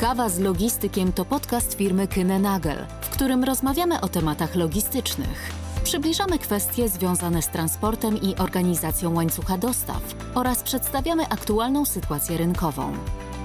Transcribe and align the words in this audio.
Kawa 0.00 0.28
z 0.28 0.38
logistykiem 0.38 1.12
to 1.12 1.24
podcast 1.24 1.74
firmy 1.74 2.08
Kynenagel, 2.08 2.86
w 3.00 3.10
którym 3.10 3.44
rozmawiamy 3.44 4.00
o 4.00 4.08
tematach 4.08 4.54
logistycznych. 4.54 5.50
Przybliżamy 5.84 6.38
kwestie 6.38 6.88
związane 6.88 7.42
z 7.42 7.48
transportem 7.48 8.22
i 8.22 8.36
organizacją 8.36 9.14
łańcucha 9.14 9.58
dostaw 9.58 10.02
oraz 10.34 10.62
przedstawiamy 10.62 11.28
aktualną 11.28 11.84
sytuację 11.84 12.36
rynkową. 12.36 12.92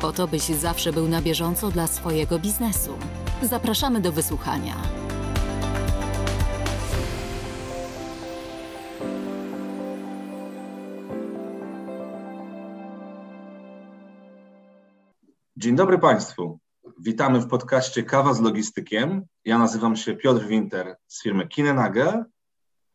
Po 0.01 0.11
to, 0.11 0.27
byś 0.27 0.41
zawsze 0.41 0.93
był 0.93 1.07
na 1.07 1.21
bieżąco 1.21 1.71
dla 1.71 1.87
swojego 1.87 2.39
biznesu. 2.39 2.91
Zapraszamy 3.43 4.01
do 4.01 4.11
wysłuchania. 4.11 5.00
Dzień 15.61 15.75
dobry 15.75 15.99
Państwu. 15.99 16.59
Witamy 16.99 17.39
w 17.39 17.47
podcaście 17.47 18.03
Kawa 18.03 18.33
z 18.33 18.41
Logistykiem. 18.41 19.25
Ja 19.45 19.57
nazywam 19.57 19.95
się 19.95 20.15
Piotr 20.15 20.47
Winter 20.47 20.95
z 21.07 21.23
firmy 21.23 21.47
Kinenagel, 21.47 22.25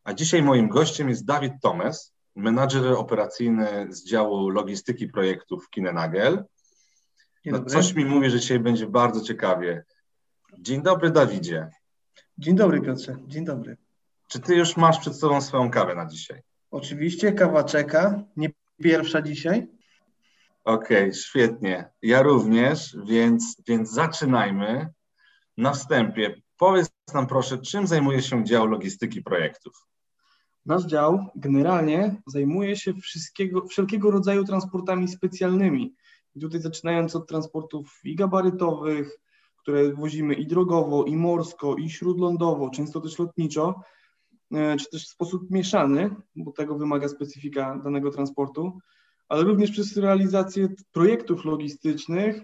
a 0.05 0.15
dzisiaj 0.15 0.43
moim 0.43 0.69
gościem 0.69 1.09
jest 1.09 1.25
Dawid 1.25 1.53
Tomes, 1.63 2.15
menadżer 2.37 2.93
operacyjny 2.93 3.87
z 3.91 4.05
działu 4.05 4.49
logistyki 4.49 5.09
projektów 5.09 5.71
Kinenagel. 5.71 6.45
No, 7.45 7.65
coś 7.65 7.95
mi 7.95 8.05
mówi, 8.05 8.31
że 8.31 8.41
dzisiaj 8.41 8.59
będzie 8.59 8.87
bardzo 8.87 9.21
ciekawie. 9.21 9.85
Dzień 10.59 10.83
dobry 10.83 11.11
Dawidzie. 11.11 11.69
Dzień 12.39 12.57
dobry 12.57 12.81
Piotrze, 12.81 13.17
dzień 13.27 13.45
dobry. 13.45 13.77
Czy 14.29 14.41
ty 14.41 14.55
już 14.55 14.77
masz 14.77 14.99
przed 14.99 15.17
sobą 15.17 15.41
swoją 15.41 15.71
kawę 15.71 15.95
na 15.95 16.07
dzisiaj? 16.07 16.43
Oczywiście, 16.71 17.33
kawa 17.33 17.65
czeka, 17.65 18.23
nie 18.37 18.51
pierwsza 18.83 19.23
dzisiaj. 19.23 19.76
Okej, 20.67 20.99
okay, 20.99 21.15
świetnie. 21.15 21.91
Ja 22.03 22.23
również, 22.23 22.97
więc, 23.05 23.63
więc 23.69 23.91
zaczynajmy. 23.91 24.93
Na 25.57 25.73
wstępie 25.73 26.43
powiedz 26.57 26.91
nam 27.15 27.27
proszę, 27.27 27.59
czym 27.59 27.87
zajmuje 27.87 28.23
się 28.23 28.45
dział 28.45 28.67
logistyki 28.67 29.23
projektów? 29.23 29.87
Nasz 30.67 30.85
dział 30.85 31.27
generalnie 31.37 32.23
zajmuje 32.27 32.77
się 32.77 32.95
wszystkiego, 32.95 33.67
wszelkiego 33.67 34.11
rodzaju 34.11 34.45
transportami 34.45 35.09
specjalnymi. 35.09 35.95
I 36.35 36.41
tutaj 36.41 36.61
zaczynając 36.61 37.17
od 37.17 37.29
transportów 37.29 38.01
i 38.05 38.17
gabarytowych, 38.17 39.19
które 39.57 39.95
wozimy 39.95 40.35
i 40.35 40.47
drogowo, 40.47 41.05
i 41.05 41.17
morsko, 41.17 41.77
i 41.77 41.91
śródlądowo, 41.91 42.71
często 42.71 43.01
też 43.01 43.19
lotniczo, 43.19 43.81
e, 44.55 44.77
czy 44.77 44.91
też 44.91 45.05
w 45.05 45.11
sposób 45.11 45.51
mieszany, 45.51 46.11
bo 46.37 46.53
tego 46.53 46.79
wymaga 46.79 47.09
specyfika 47.09 47.81
danego 47.85 48.11
transportu 48.11 48.79
ale 49.29 49.43
również 49.43 49.71
przez 49.71 49.97
realizację 49.97 50.69
projektów 50.93 51.45
logistycznych, 51.45 52.43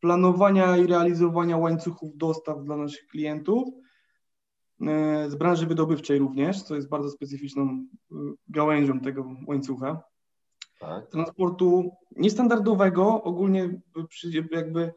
planowania 0.00 0.76
i 0.76 0.86
realizowania 0.86 1.56
łańcuchów 1.56 2.16
dostaw 2.16 2.64
dla 2.64 2.76
naszych 2.76 3.06
klientów, 3.06 3.68
e, 4.80 5.30
z 5.30 5.34
branży 5.34 5.66
wydobywczej 5.66 6.18
również, 6.18 6.62
co 6.62 6.74
jest 6.74 6.88
bardzo 6.88 7.10
specyficzną 7.10 7.62
e, 7.62 8.14
gałęzią 8.48 9.00
tego 9.00 9.36
łańcucha. 9.46 10.02
Tak. 10.80 11.10
Transportu 11.10 11.90
niestandardowego, 12.16 13.22
ogólnie 13.22 13.80
jakby 14.50 14.92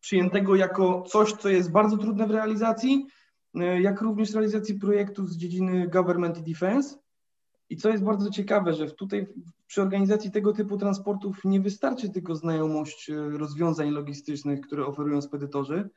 przyjętego 0.00 0.56
jako 0.56 1.02
coś, 1.02 1.32
co 1.32 1.48
jest 1.48 1.72
bardzo 1.72 1.96
trudne 1.96 2.26
w 2.26 2.30
realizacji, 2.30 3.06
e, 3.54 3.80
jak 3.80 4.00
również 4.00 4.34
realizacji 4.34 4.78
projektów 4.78 5.30
z 5.30 5.36
dziedziny 5.36 5.88
government 5.88 6.38
i 6.38 6.52
defense, 6.52 6.98
i 7.70 7.76
co 7.76 7.88
jest 7.88 8.04
bardzo 8.04 8.30
ciekawe, 8.30 8.74
że 8.74 8.90
tutaj 8.90 9.26
przy 9.66 9.82
organizacji 9.82 10.30
tego 10.30 10.52
typu 10.52 10.78
transportów 10.78 11.44
nie 11.44 11.60
wystarczy 11.60 12.10
tylko 12.10 12.36
znajomość 12.36 13.10
e, 13.10 13.14
rozwiązań 13.14 13.90
logistycznych, 13.90 14.60
które 14.60 14.86
oferują 14.86 15.22
spedytorzy, 15.22 15.90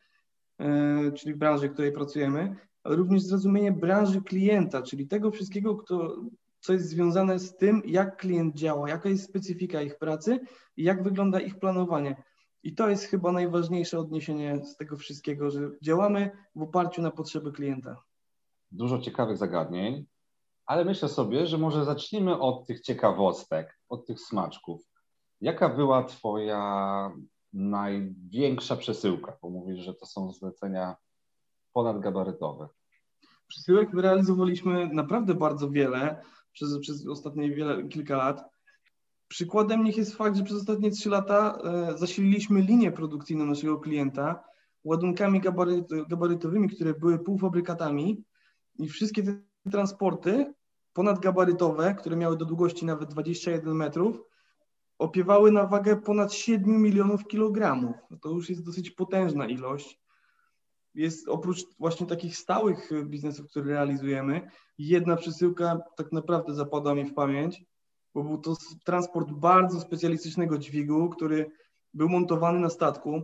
e, 0.60 1.12
czyli 1.12 1.36
branży, 1.36 1.70
w 1.70 1.73
której 1.73 1.92
pracujemy, 1.92 2.55
ale 2.83 2.95
również 2.95 3.23
zrozumienie 3.23 3.72
branży 3.72 4.22
klienta, 4.22 4.82
czyli 4.82 5.08
tego 5.08 5.32
wszystkiego, 5.32 5.76
kto, 5.76 6.16
co 6.60 6.73
jest 6.73 6.89
związane 6.89 7.39
z 7.39 7.58
tym, 7.58 7.82
jak 7.86 8.17
klient 8.17 8.55
działa, 8.55 8.89
jaka 8.89 9.10
jest 9.10 9.23
specyfika 9.23 9.82
ich 9.82 9.98
pracy 9.98 10.39
i 10.78 10.84
jak 10.84 11.04
wygląda 11.04 11.39
ich 11.39 11.60
planowanie. 11.60 12.23
I 12.64 12.76
to 12.76 12.89
jest 12.89 13.04
chyba 13.04 13.32
najważniejsze 13.32 13.99
odniesienie 13.99 14.66
z 14.66 14.78
tego 14.78 14.98
wszystkiego, 14.98 15.52
że 15.52 15.72
działamy 15.82 16.32
w 16.55 16.61
oparciu 16.61 17.02
na 17.02 17.11
potrzeby 17.11 17.52
klienta. 17.52 18.04
Dużo 18.72 18.99
ciekawych 18.99 19.38
zagadnień 19.38 20.05
ale 20.67 20.86
myślę 20.86 21.10
sobie, 21.10 21.48
że 21.48 21.58
może 21.58 21.86
zacznijmy 21.86 22.39
od 22.39 22.67
tych 22.67 22.82
ciekawostek, 22.82 23.80
od 23.89 24.05
tych 24.05 24.20
smaczków. 24.20 24.82
Jaka 25.42 25.70
była 25.70 26.04
Twoja 26.04 27.11
największa 27.54 28.76
przesyłka? 28.76 29.38
Bo 29.42 29.50
mówisz, 29.50 29.80
że 29.80 29.94
to 29.94 30.05
są 30.05 30.32
zlecenia 30.32 30.95
ponadgabarytowe. 31.73 32.67
Przesyłek 33.48 33.94
realizowaliśmy 33.94 34.89
naprawdę 34.94 35.33
bardzo 35.33 35.70
wiele 35.70 36.22
przez, 36.54 36.80
przez 36.80 37.08
ostatnie 37.08 37.52
wiele, 37.52 37.88
kilka 37.88 38.17
lat. 38.17 38.49
Przykładem 39.28 39.84
niech 39.84 39.98
jest 39.98 40.16
fakt, 40.16 40.38
że 40.38 40.44
przez 40.44 40.58
ostatnie 40.58 40.92
trzy 40.92 41.10
lata 41.10 41.58
e, 41.64 41.98
zasililiśmy 41.98 42.61
linię 42.61 42.92
produkcyjną 42.92 43.45
naszego 43.45 43.80
klienta 43.80 44.44
ładunkami 44.84 45.42
gabaryt, 45.42 45.88
gabarytowymi, 46.10 46.70
które 46.70 46.94
były 46.94 47.20
półfabrykatami 47.20 48.23
i 48.80 48.88
wszystkie 48.88 49.23
te 49.23 49.47
transporty 49.70 50.54
ponadgabarytowe, 50.94 51.95
które 51.95 52.16
miały 52.16 52.38
do 52.38 52.45
długości 52.45 52.86
nawet 52.86 53.10
21 53.10 53.73
metrów, 53.73 54.22
opiewały 55.00 55.52
na 55.52 55.66
wagę 55.66 55.95
ponad 55.95 56.33
7 56.33 56.82
milionów 56.82 57.28
kilogramów. 57.28 57.95
To 58.22 58.30
już 58.30 58.50
jest 58.50 58.66
dosyć 58.66 58.92
potężna 58.92 59.48
ilość. 59.48 60.00
Jest 60.95 61.28
oprócz 61.28 61.66
właśnie 61.80 62.08
takich 62.08 62.38
stałych 62.38 62.89
biznesów, 63.04 63.48
które 63.50 63.66
realizujemy, 63.66 64.50
jedna 64.78 65.16
przesyłka 65.16 65.80
tak 65.98 66.11
naprawdę 66.11 66.54
zapadła 66.54 66.95
mi 66.95 67.05
w 67.05 67.14
pamięć, 67.14 67.66
bo 68.14 68.23
był 68.23 68.38
to 68.38 68.55
transport 68.86 69.32
bardzo 69.32 69.80
specjalistycznego 69.80 70.58
dźwigu, 70.58 71.10
który 71.10 71.52
był 71.94 72.10
montowany 72.10 72.60
na 72.60 72.70
statku. 72.70 73.22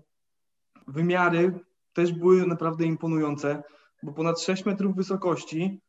Wymiary 0.87 1.59
też 1.93 2.11
były 2.11 2.47
naprawdę 2.47 2.85
imponujące, 2.85 3.63
bo 4.03 4.13
ponad 4.13 4.41
6 4.41 4.65
metrów 4.65 4.95
wysokości, 4.95 5.81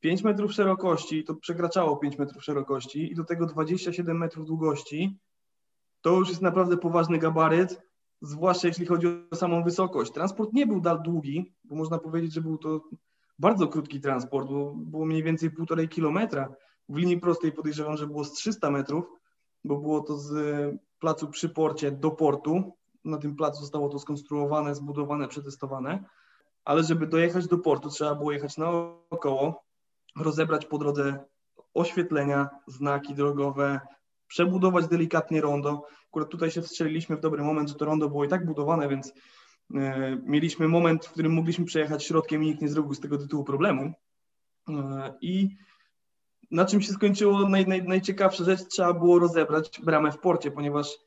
5 0.00 0.22
metrów 0.22 0.52
szerokości, 0.52 1.24
to 1.24 1.34
przekraczało 1.34 1.96
5 1.96 2.18
metrów 2.18 2.44
szerokości 2.44 3.12
i 3.12 3.14
do 3.14 3.24
tego 3.24 3.46
27 3.46 4.18
metrów 4.18 4.46
długości, 4.46 5.18
to 6.00 6.10
już 6.10 6.28
jest 6.28 6.42
naprawdę 6.42 6.76
poważny 6.76 7.18
gabaryt, 7.18 7.82
zwłaszcza 8.22 8.68
jeśli 8.68 8.86
chodzi 8.86 9.06
o 9.30 9.36
samą 9.36 9.64
wysokość. 9.64 10.12
Transport 10.12 10.52
nie 10.52 10.66
był 10.66 10.80
dal 10.80 11.02
długi, 11.02 11.52
bo 11.64 11.76
można 11.76 11.98
powiedzieć, 11.98 12.32
że 12.32 12.40
był 12.40 12.58
to 12.58 12.80
bardzo 13.38 13.68
krótki 13.68 14.00
transport, 14.00 14.48
bo 14.48 14.74
było 14.74 15.06
mniej 15.06 15.22
więcej 15.22 15.50
półtorej 15.50 15.88
kilometra. 15.88 16.54
W 16.88 16.96
linii 16.96 17.20
prostej 17.20 17.52
podejrzewam, 17.52 17.96
że 17.96 18.06
było 18.06 18.24
z 18.24 18.32
300 18.32 18.70
metrów, 18.70 19.04
bo 19.64 19.78
było 19.78 20.00
to 20.00 20.18
z 20.18 20.34
placu 20.98 21.28
przy 21.28 21.48
porcie 21.48 21.92
do 21.92 22.10
portu. 22.10 22.72
Na 23.04 23.18
tym 23.18 23.36
placu 23.36 23.60
zostało 23.60 23.88
to 23.88 23.98
skonstruowane, 23.98 24.74
zbudowane, 24.74 25.28
przetestowane. 25.28 26.04
Ale 26.64 26.84
żeby 26.84 27.06
dojechać 27.06 27.46
do 27.46 27.58
portu, 27.58 27.88
trzeba 27.88 28.14
było 28.14 28.32
jechać 28.32 28.56
naokoło, 28.56 29.62
rozebrać 30.16 30.66
po 30.66 30.78
drodze 30.78 31.24
oświetlenia, 31.74 32.48
znaki 32.66 33.14
drogowe, 33.14 33.80
przebudować 34.26 34.88
delikatnie 34.88 35.40
rondo. 35.40 35.86
Akurat 36.10 36.28
tutaj 36.28 36.50
się 36.50 36.62
wstrzeliliśmy 36.62 37.16
w 37.16 37.20
dobry 37.20 37.42
moment, 37.42 37.68
że 37.68 37.74
to 37.74 37.84
rondo 37.84 38.08
było 38.08 38.24
i 38.24 38.28
tak 38.28 38.46
budowane, 38.46 38.88
więc 38.88 39.12
e, 39.74 40.16
mieliśmy 40.22 40.68
moment, 40.68 41.06
w 41.06 41.12
którym 41.12 41.32
mogliśmy 41.32 41.64
przejechać 41.64 42.04
środkiem 42.04 42.42
i 42.42 42.46
nikt 42.46 42.62
nie 42.62 42.68
zrobił 42.68 42.94
z 42.94 43.00
tego 43.00 43.18
tytułu 43.18 43.44
problemu. 43.44 43.92
E, 44.68 45.14
I 45.20 45.56
na 46.50 46.64
czym 46.64 46.82
się 46.82 46.92
skończyło 46.92 47.48
naj, 47.48 47.66
naj, 47.66 47.82
najciekawsza 47.82 48.44
rzecz, 48.44 48.64
trzeba 48.64 48.94
było 48.94 49.18
rozebrać 49.18 49.80
bramę 49.84 50.12
w 50.12 50.18
porcie, 50.18 50.50
ponieważ 50.50 50.98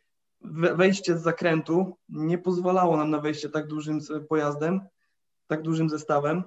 wejście 0.76 1.18
z 1.18 1.22
zakrętu 1.22 1.98
nie 2.10 2.38
pozwalało 2.38 2.98
nam 2.98 3.10
na 3.10 3.20
wejście 3.20 3.50
tak 3.50 3.68
dużym 3.68 4.00
pojazdem, 4.30 4.82
tak 5.48 5.62
dużym 5.62 5.90
zestawem. 5.90 6.44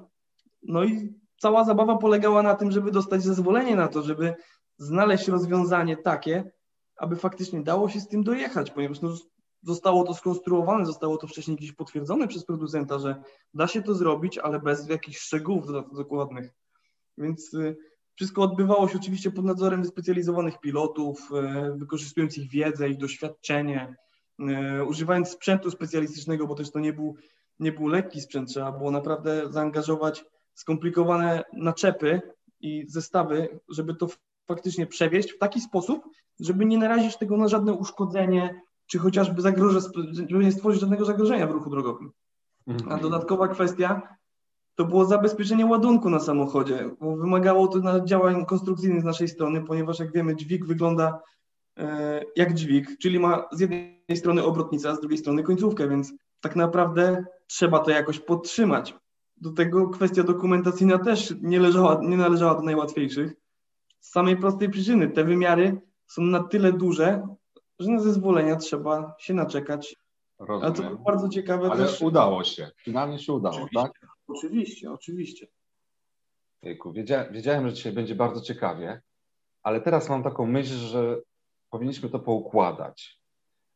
No 0.63 0.85
i 0.85 1.15
cała 1.37 1.65
zabawa 1.65 1.97
polegała 1.97 2.43
na 2.43 2.55
tym, 2.55 2.71
żeby 2.71 2.91
dostać 2.91 3.23
zezwolenie 3.23 3.77
na 3.77 3.89
to, 3.89 4.03
żeby 4.03 4.35
znaleźć 4.79 5.29
rozwiązanie 5.29 5.97
takie, 5.97 6.51
aby 6.97 7.17
faktycznie 7.17 7.63
dało 7.63 7.89
się 7.89 8.01
z 8.01 8.09
tym 8.09 8.25
dojechać, 8.25 8.71
ponieważ 8.71 9.01
no, 9.01 9.17
zostało 9.63 10.05
to 10.05 10.15
skonstruowane, 10.15 10.87
zostało 10.87 11.17
to 11.17 11.27
wcześniej 11.27 11.57
gdzieś 11.57 11.73
potwierdzone 11.73 12.29
przez 12.29 12.45
producenta, 12.45 12.99
że 12.99 13.23
da 13.55 13.67
się 13.67 13.83
to 13.83 13.95
zrobić, 13.95 14.39
ale 14.39 14.61
bez 14.61 14.89
jakichś 14.89 15.19
szczegółów 15.19 15.67
dokładnych. 15.97 16.51
Więc 17.19 17.55
y, 17.55 17.77
wszystko 18.15 18.43
odbywało 18.43 18.89
się 18.89 18.99
oczywiście 18.99 19.31
pod 19.31 19.45
nadzorem 19.45 19.83
wyspecjalizowanych 19.83 20.61
pilotów, 20.61 21.31
y, 21.31 21.79
wykorzystując 21.79 22.39
ich 22.39 22.51
wiedzę, 22.51 22.89
ich 22.89 22.99
doświadczenie, 22.99 23.97
y, 24.79 24.85
używając 24.85 25.29
sprzętu 25.29 25.71
specjalistycznego, 25.71 26.47
bo 26.47 26.55
też 26.55 26.71
to 26.71 26.81
nie 26.81 26.93
był, 26.93 27.17
nie 27.59 27.73
był 27.73 27.89
lekki 27.89 28.21
sprzęt, 28.21 28.49
trzeba 28.49 28.73
było 28.73 28.91
naprawdę 28.91 29.53
zaangażować 29.53 30.25
skomplikowane 30.57 31.45
naczepy 31.53 32.21
i 32.61 32.85
zestawy, 32.89 33.61
żeby 33.69 33.95
to 33.95 34.07
faktycznie 34.47 34.87
przewieźć 34.87 35.33
w 35.33 35.39
taki 35.39 35.61
sposób, 35.61 36.05
żeby 36.41 36.67
nie 36.67 36.79
narazić 36.79 37.17
tego 37.17 37.37
na 37.37 37.49
żadne 37.49 37.73
uszkodzenie 37.73 38.61
czy 38.87 38.99
chociażby 38.99 39.43
zagrożę, 39.43 39.81
żeby 40.29 40.45
nie 40.45 40.53
stworzyć 40.53 40.81
żadnego 40.81 41.05
zagrożenia 41.05 41.47
w 41.47 41.51
ruchu 41.51 41.71
drogowym. 41.71 42.13
Mhm. 42.67 42.93
A 42.93 43.03
dodatkowa 43.03 43.49
kwestia 43.49 44.17
to 44.75 44.85
było 44.85 45.05
zabezpieczenie 45.05 45.67
ładunku 45.67 46.11
na 46.11 46.21
samochodzie, 46.21 46.91
bo 47.01 47.17
wymagało 47.17 47.69
to 47.69 48.05
działań 48.05 48.47
konstrukcyjnych 48.47 49.01
z 49.01 49.05
naszej 49.05 49.29
strony, 49.29 49.65
ponieważ 49.65 49.99
jak 49.99 50.13
wiemy, 50.13 50.37
dźwig 50.37 50.67
wygląda 50.67 51.21
e, 51.79 52.23
jak 52.37 52.55
dźwig, 52.55 52.99
czyli 52.99 53.19
ma 53.19 53.49
z 53.53 53.61
jednej 53.61 54.17
strony 54.17 54.45
obrotnicę, 54.45 54.91
a 54.91 54.95
z 54.95 55.01
drugiej 55.01 55.19
strony 55.19 55.43
końcówkę, 55.43 55.89
więc 55.89 56.13
tak 56.41 56.57
naprawdę 56.57 57.25
trzeba 57.47 57.79
to 57.79 57.91
jakoś 57.91 58.21
podtrzymać. 58.21 58.95
Do 59.37 59.53
tego 59.53 59.89
kwestia 59.89 60.23
dokumentacyjna 60.23 60.99
też 60.99 61.35
nie, 61.43 61.61
leżała, 61.61 62.01
nie 62.03 62.17
należała 62.17 62.55
do 62.55 62.63
najłatwiejszych. 62.63 63.33
Z 64.01 64.11
samej 64.11 64.37
prostej 64.37 64.71
przyczyny 64.71 65.09
te 65.11 65.25
wymiary 65.25 65.81
są 66.07 66.23
na 66.23 66.43
tyle 66.43 66.73
duże, 66.73 67.29
że 67.79 67.91
na 67.91 68.01
zezwolenia 68.01 68.57
trzeba 68.57 69.15
się 69.19 69.35
naczekać. 69.35 69.97
Rozumiem. 70.39 70.63
Ale 70.65 70.75
to 70.75 70.83
było 70.83 71.05
bardzo 71.05 71.29
ciekawe 71.29 71.71
Ale 71.71 71.85
też. 71.87 72.03
udało 72.03 72.45
się. 72.45 72.71
Finalnie 72.83 73.19
się 73.19 73.33
udało, 73.33 73.57
Oczywiście. 73.57 73.81
tak? 73.83 73.93
Oczywiście, 74.29 74.91
oczywiście. 74.93 75.47
Jejku, 76.63 76.93
wiedziałem, 76.93 77.33
wiedziałem, 77.33 77.69
że 77.69 77.75
dzisiaj 77.75 77.93
będzie 77.93 78.15
bardzo 78.15 78.41
ciekawie, 78.41 79.03
ale 79.63 79.81
teraz 79.81 80.09
mam 80.09 80.23
taką 80.23 80.47
myśl, 80.47 80.75
że 80.75 81.19
powinniśmy 81.71 82.09
to 82.11 82.19
poukładać. 82.19 83.21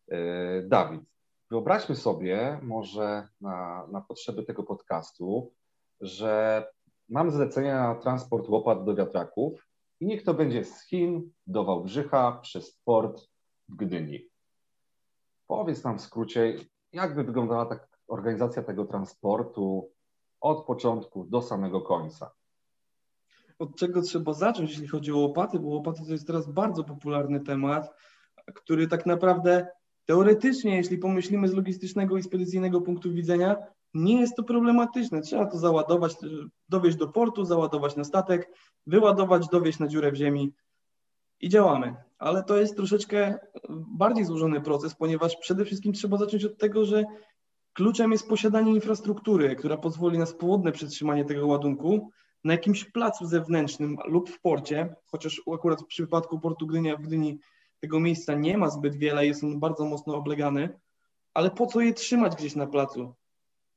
Yy, 0.09 0.67
Dawid, 0.69 1.03
wyobraźmy 1.51 1.97
sobie 1.97 2.59
może 2.63 3.29
na, 3.41 3.87
na 3.87 4.01
potrzeby 4.01 4.43
tego 4.43 4.63
podcastu, 4.63 5.53
że 6.01 6.65
mam 7.09 7.31
zlecenie 7.31 7.75
na 7.75 7.95
transport 7.95 8.49
łopat 8.49 8.85
do 8.85 8.95
wiatraków 8.95 9.67
i 10.01 10.07
niech 10.07 10.23
to 10.23 10.35
będzie 10.35 10.65
z 10.65 10.87
Chin 10.87 11.31
do 11.47 11.65
Wałbrzycha 11.65 12.39
przez 12.43 12.81
port 12.85 13.23
w 13.69 13.77
Gdyni. 13.77 14.29
Powiedz 15.47 15.85
nam 15.85 15.99
w 15.99 16.03
skrócie, 16.03 16.55
jak 16.93 17.15
by 17.15 17.25
wyglądała 17.25 17.67
tak 17.67 17.89
organizacja 18.09 18.63
tego 18.63 18.85
transportu 18.85 19.91
od 20.41 20.67
początku 20.67 21.25
do 21.25 21.43
samego 21.43 21.81
końca. 21.81 22.31
Od 23.59 23.77
czego 23.77 24.03
trzeba 24.03 24.33
zacząć, 24.33 24.71
jeśli 24.71 24.89
chodzi 24.89 25.13
o 25.13 25.19
łopaty, 25.19 25.59
bo 25.59 25.69
łopaty 25.69 26.07
to 26.07 26.13
jest 26.13 26.27
teraz 26.27 26.53
bardzo 26.53 26.85
popularny 26.85 27.41
temat, 27.41 27.95
który 28.55 28.89
tak 28.89 29.07
naprawdę 29.07 29.67
teoretycznie, 30.07 30.77
jeśli 30.77 30.99
pomyślimy 30.99 31.49
z 31.49 31.55
logistycznego 31.55 32.17
i 32.17 32.23
spedycyjnego 32.23 32.81
punktu 32.81 33.13
widzenia, 33.13 33.57
nie 33.95 34.21
jest 34.21 34.37
to 34.37 34.43
problematyczne. 34.43 35.21
Trzeba 35.21 35.47
to 35.47 35.59
załadować, 35.59 36.13
dowieźć 36.69 36.97
do 36.97 37.09
portu, 37.09 37.45
załadować 37.45 37.97
na 37.97 38.05
statek, 38.05 38.53
wyładować, 38.87 39.49
dowieźć 39.49 39.79
na 39.79 39.89
dziurę 39.89 40.13
w 40.13 40.15
ziemi 40.15 40.53
i 41.41 41.49
działamy. 41.49 41.95
Ale 42.19 42.45
to 42.45 42.57
jest 42.57 42.77
troszeczkę 42.77 43.39
bardziej 43.71 44.25
złożony 44.25 44.61
proces, 44.61 44.95
ponieważ 44.95 45.37
przede 45.37 45.65
wszystkim 45.65 45.93
trzeba 45.93 46.17
zacząć 46.17 46.45
od 46.45 46.59
tego, 46.59 46.85
że 46.85 47.05
kluczem 47.73 48.13
jest 48.13 48.29
posiadanie 48.29 48.75
infrastruktury, 48.75 49.57
która 49.57 49.77
pozwoli 49.77 50.19
na 50.19 50.27
swobodne 50.27 50.73
przetrzymanie 50.73 51.25
tego 51.25 51.47
ładunku 51.47 52.11
na 52.45 52.53
jakimś 52.53 52.85
placu 52.85 53.27
zewnętrznym 53.27 53.97
lub 54.05 54.31
w 54.31 54.41
porcie, 54.41 54.95
chociaż 55.07 55.43
akurat 55.55 55.83
w 55.83 55.87
przypadku 55.87 56.41
portu 56.41 56.67
Gdynia 56.67 56.97
w 56.97 57.03
Gdyni 57.03 57.39
tego 57.81 58.01
miejsca 58.01 58.35
nie 58.35 58.59
ma 58.59 58.71
zbyt 58.71 58.95
wiele, 58.95 59.27
jest 59.27 59.45
on 59.45 59.61
bardzo 59.61 59.85
mocno 59.85 60.15
oblegany, 60.15 60.81
ale 61.35 61.51
po 61.51 61.67
co 61.67 61.81
je 61.81 61.95
trzymać 61.95 62.37
gdzieś 62.37 62.57
na 62.57 62.67
placu? 62.67 63.15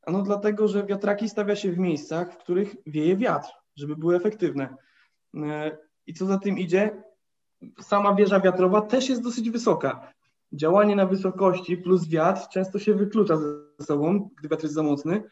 Ano 0.02 0.22
dlatego, 0.22 0.68
że 0.68 0.86
wiatraki 0.86 1.30
stawia 1.30 1.56
się 1.56 1.72
w 1.72 1.78
miejscach, 1.78 2.34
w 2.34 2.38
których 2.38 2.76
wieje 2.88 3.18
wiatr, 3.18 3.50
żeby 3.76 3.96
były 3.96 4.16
efektywne. 4.16 4.76
E, 5.36 5.78
I 6.08 6.14
co 6.14 6.26
za 6.26 6.38
tym 6.38 6.58
idzie, 6.58 7.04
sama 7.82 8.16
wieża 8.16 8.40
wiatrowa 8.40 8.82
też 8.82 9.10
jest 9.10 9.24
dosyć 9.24 9.50
wysoka. 9.50 10.14
Działanie 10.54 10.96
na 10.96 11.06
wysokości 11.06 11.78
plus 11.78 12.08
wiatr 12.08 12.48
często 12.50 12.80
się 12.80 12.94
wyklucza 12.94 13.38
ze 13.38 13.86
sobą, 13.86 14.30
gdy 14.38 14.50
wiatr 14.50 14.64
jest 14.64 14.76
za 14.76 14.84
mocny 14.84 15.24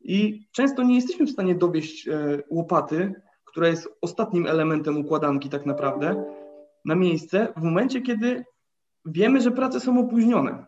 i 0.00 0.46
często 0.52 0.82
nie 0.82 0.94
jesteśmy 0.94 1.26
w 1.26 1.30
stanie 1.30 1.54
dowieść 1.54 2.08
e, 2.08 2.42
łopaty, 2.50 3.14
która 3.44 3.68
jest 3.68 3.88
ostatnim 4.00 4.46
elementem 4.46 4.98
układanki 4.98 5.48
tak 5.48 5.66
naprawdę, 5.66 6.24
na 6.84 6.94
miejsce 6.94 7.52
w 7.56 7.62
momencie, 7.62 8.02
kiedy 8.02 8.44
wiemy, 9.04 9.40
że 9.40 9.50
prace 9.50 9.80
są 9.80 10.00
opóźnione. 10.00 10.66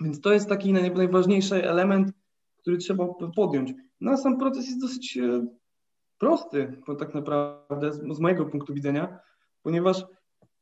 Więc 0.00 0.20
to 0.20 0.32
jest 0.32 0.48
taki 0.48 0.72
najważniejszy 0.72 1.68
element, 1.68 2.12
który 2.58 2.78
trzeba 2.78 3.08
podjąć. 3.36 3.72
No 4.00 4.10
a 4.10 4.16
sam 4.16 4.38
proces 4.38 4.66
jest 4.66 4.80
dosyć 4.80 5.18
e, 5.18 5.46
prosty, 6.18 6.80
bo 6.86 6.94
tak 6.94 7.14
naprawdę 7.14 7.92
z, 7.92 8.20
mojego 8.20 8.46
punktu 8.46 8.74
widzenia, 8.74 9.18
ponieważ 9.62 10.06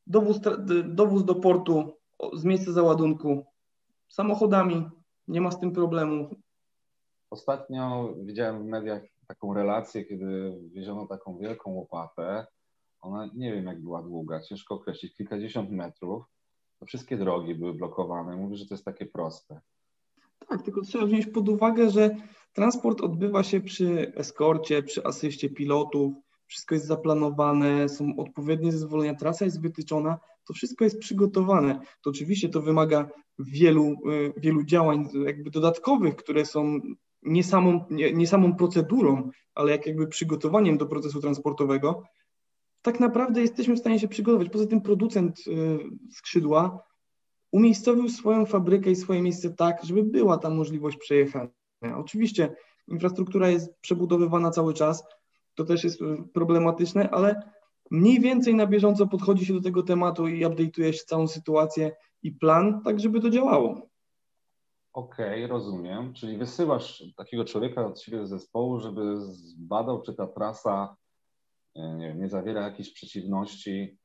dowóz, 0.07 0.39
dowóz 0.85 1.25
do 1.25 1.35
portu 1.35 1.97
z 2.33 2.43
miejsca 2.43 2.71
załadunku 2.71 3.45
samochodami, 4.09 4.89
nie 5.27 5.41
ma 5.41 5.51
z 5.51 5.59
tym 5.59 5.71
problemu. 5.71 6.29
Ostatnio 7.29 8.13
widziałem 8.17 8.63
w 8.63 8.65
mediach 8.65 9.01
taką 9.27 9.53
relację, 9.53 10.05
kiedy 10.05 10.59
wieziono 10.73 11.07
taką 11.07 11.37
wielką 11.37 11.71
łopatę. 11.71 12.45
Ona 13.01 13.29
nie 13.35 13.53
wiem, 13.53 13.65
jak 13.65 13.81
była 13.81 14.03
długa, 14.03 14.41
ciężko 14.41 14.75
określić, 14.75 15.15
kilkadziesiąt 15.15 15.71
metrów. 15.71 16.23
To 16.79 16.85
wszystkie 16.85 17.17
drogi 17.17 17.55
były 17.55 17.73
blokowane. 17.73 18.35
Mówi, 18.35 18.57
że 18.57 18.65
to 18.65 18.73
jest 18.73 18.85
takie 18.85 19.05
proste. 19.05 19.61
Tak, 20.47 20.61
tylko 20.61 20.81
trzeba 20.81 21.05
wziąć 21.05 21.25
pod 21.25 21.49
uwagę, 21.49 21.89
że 21.89 22.15
transport 22.53 23.01
odbywa 23.01 23.43
się 23.43 23.61
przy 23.61 24.13
eskorcie, 24.15 24.83
przy 24.83 25.03
asyście 25.03 25.49
pilotów, 25.49 26.13
wszystko 26.51 26.75
jest 26.75 26.87
zaplanowane, 26.87 27.89
są 27.89 28.15
odpowiednie 28.17 28.71
zezwolenia, 28.71 29.15
trasa 29.15 29.45
jest 29.45 29.61
wytyczona, 29.61 30.19
to 30.47 30.53
wszystko 30.53 30.83
jest 30.83 30.99
przygotowane. 30.99 31.79
To 32.03 32.09
oczywiście 32.09 32.49
to 32.49 32.61
wymaga 32.61 33.09
wielu, 33.39 33.93
y, 34.09 34.33
wielu 34.37 34.63
działań 34.63 35.07
jakby 35.25 35.51
dodatkowych, 35.51 36.15
które 36.15 36.45
są 36.45 36.79
nie 37.23 37.43
samą, 37.43 37.85
nie, 37.89 38.13
nie 38.13 38.27
samą 38.27 38.55
procedurą, 38.55 39.29
ale 39.55 39.71
jak 39.71 39.85
jakby 39.87 40.07
przygotowaniem 40.07 40.77
do 40.77 40.85
procesu 40.85 41.21
transportowego. 41.21 42.03
Tak 42.81 42.99
naprawdę 42.99 43.41
jesteśmy 43.41 43.75
w 43.75 43.79
stanie 43.79 43.99
się 43.99 44.07
przygotować. 44.07 44.49
Poza 44.49 44.67
tym 44.67 44.81
producent 44.81 45.39
y, 45.47 45.79
skrzydła 46.11 46.83
umiejscowił 47.51 48.09
swoją 48.09 48.45
fabrykę 48.45 48.91
i 48.91 48.95
swoje 48.95 49.21
miejsce 49.21 49.49
tak, 49.49 49.83
żeby 49.83 50.03
była 50.03 50.37
tam 50.37 50.55
możliwość 50.55 50.97
przejechania. 50.97 51.49
Oczywiście 51.97 52.55
infrastruktura 52.87 53.49
jest 53.49 53.79
przebudowywana 53.81 54.51
cały 54.51 54.73
czas, 54.73 55.03
to 55.55 55.65
też 55.65 55.83
jest 55.83 56.01
y, 56.01 56.05
problematyczne, 56.33 57.09
ale 57.09 57.51
mniej 57.91 58.19
więcej 58.19 58.55
na 58.55 58.67
bieżąco 58.67 59.07
podchodzi 59.07 59.45
się 59.45 59.53
do 59.53 59.61
tego 59.61 59.83
tematu 59.83 60.27
i 60.27 60.45
update'uje 60.45 60.91
się 60.91 61.03
całą 61.05 61.27
sytuację 61.27 61.91
i 62.23 62.31
plan, 62.31 62.81
tak 62.83 62.99
żeby 62.99 63.21
to 63.21 63.29
działało. 63.29 63.91
Okej, 64.93 65.45
okay, 65.45 65.47
rozumiem. 65.47 66.13
Czyli 66.13 66.37
wysyłasz 66.37 67.03
takiego 67.17 67.45
człowieka 67.45 67.85
od 67.85 68.01
siebie 68.01 68.25
z 68.25 68.29
zespołu, 68.29 68.79
żeby 68.79 69.21
zbadał, 69.21 70.01
czy 70.01 70.13
ta 70.13 70.27
trasa 70.27 70.95
nie, 71.75 72.07
wiem, 72.07 72.19
nie 72.19 72.29
zawiera 72.29 72.61
jakichś 72.61 72.89
przeciwności, 72.89 73.97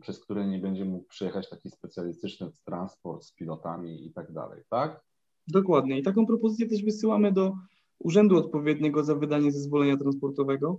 przez 0.00 0.20
które 0.20 0.46
nie 0.46 0.58
będzie 0.58 0.84
mógł 0.84 1.08
przyjechać 1.08 1.50
taki 1.50 1.70
specjalistyczny 1.70 2.50
transport 2.64 3.24
z 3.24 3.32
pilotami 3.32 4.06
i 4.06 4.12
tak 4.12 4.32
dalej, 4.32 4.62
tak? 4.70 5.00
Dokładnie. 5.46 5.98
I 5.98 6.02
taką 6.02 6.26
propozycję 6.26 6.66
też 6.66 6.84
wysyłamy 6.84 7.32
do 7.32 7.52
urzędu 7.98 8.36
odpowiedniego 8.36 9.04
za 9.04 9.14
wydanie 9.14 9.52
zezwolenia 9.52 9.96
transportowego. 9.96 10.78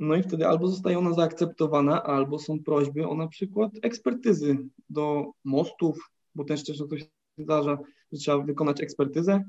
No 0.00 0.16
i 0.16 0.22
wtedy 0.22 0.46
albo 0.46 0.68
zostaje 0.68 0.98
ona 0.98 1.12
zaakceptowana, 1.12 2.02
albo 2.02 2.38
są 2.38 2.62
prośby 2.62 3.08
o 3.08 3.14
na 3.14 3.28
przykład 3.28 3.72
ekspertyzy 3.82 4.58
do 4.90 5.32
mostów, 5.44 6.10
bo 6.34 6.44
też 6.44 6.64
często 6.64 6.86
to 6.86 6.98
się 6.98 7.04
zdarza, 7.38 7.78
że 8.12 8.18
trzeba 8.18 8.44
wykonać 8.44 8.80
ekspertyzę. 8.80 9.44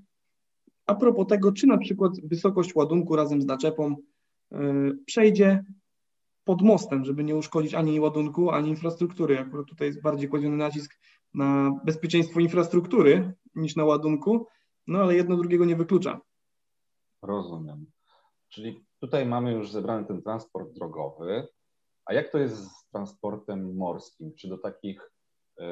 A 0.86 0.96
propos 0.96 1.28
tego, 1.28 1.52
czy 1.52 1.68
na 1.68 1.78
przykład 1.78 2.12
wysokość 2.24 2.76
ładunku 2.76 3.16
razem 3.16 3.42
z 3.42 3.46
naczepą 3.46 3.96
yy, 4.52 4.98
przejdzie 5.06 5.64
pod 6.46 6.62
mostem, 6.62 7.06
żeby 7.06 7.24
nie 7.24 7.36
uszkodzić 7.36 7.74
ani 7.74 8.00
ładunku, 8.00 8.52
ani 8.52 8.70
infrastruktury. 8.70 9.40
Akurat 9.40 9.68
tutaj 9.68 9.88
jest 9.88 10.02
bardziej 10.02 10.30
kładziony 10.30 10.58
nacisk 10.58 11.00
na 11.34 11.72
bezpieczeństwo 11.86 12.40
infrastruktury 12.40 13.34
niż 13.56 13.76
na 13.76 13.86
ładunku, 13.86 14.48
no 14.88 15.00
ale 15.00 15.16
jedno 15.16 15.38
drugiego 15.38 15.66
nie 15.66 15.76
wyklucza. 15.76 16.22
Rozumiem. 17.22 17.86
Czyli 18.50 18.86
tutaj 19.00 19.26
mamy 19.26 19.52
już 19.52 19.72
zebrany 19.72 20.06
ten 20.06 20.22
transport 20.22 20.74
drogowy, 20.74 21.48
a 22.06 22.14
jak 22.14 22.32
to 22.32 22.38
jest 22.38 22.72
z 22.72 22.90
transportem 22.90 23.76
morskim? 23.76 24.34
Czy 24.36 24.48
do 24.48 24.58
takich 24.58 25.12
y, 25.60 25.64